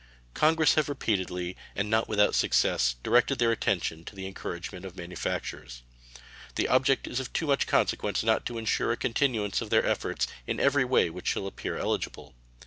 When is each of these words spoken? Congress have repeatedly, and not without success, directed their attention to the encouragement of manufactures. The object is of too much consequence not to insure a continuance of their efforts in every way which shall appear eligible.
Congress 0.33 0.73
have 0.73 0.89
repeatedly, 0.89 1.55
and 1.75 1.87
not 1.87 2.09
without 2.09 2.33
success, 2.33 2.95
directed 3.03 3.37
their 3.37 3.51
attention 3.51 4.03
to 4.03 4.15
the 4.15 4.25
encouragement 4.25 4.83
of 4.83 4.95
manufactures. 4.95 5.83
The 6.55 6.67
object 6.67 7.05
is 7.05 7.19
of 7.19 7.31
too 7.33 7.45
much 7.45 7.67
consequence 7.67 8.23
not 8.23 8.43
to 8.47 8.57
insure 8.57 8.91
a 8.91 8.97
continuance 8.97 9.61
of 9.61 9.69
their 9.69 9.85
efforts 9.85 10.25
in 10.47 10.59
every 10.59 10.85
way 10.85 11.11
which 11.11 11.27
shall 11.27 11.45
appear 11.45 11.77
eligible. 11.77 12.33